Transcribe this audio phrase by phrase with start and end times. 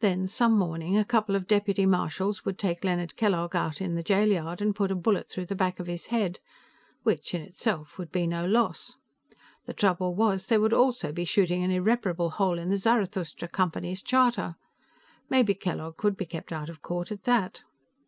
[0.00, 4.02] Then, some morning, a couple of deputy marshals would take Leonard Kellogg out in the
[4.02, 6.40] jail yard and put a bullet through the back of his head,
[7.04, 8.96] which, in itself, would be no loss.
[9.66, 14.02] The trouble was, they would also be shooting an irreparable hole in the Zarathustra Company's
[14.02, 14.56] charter.
[15.30, 17.62] Maybe Kellogg could be kept out of court, at that.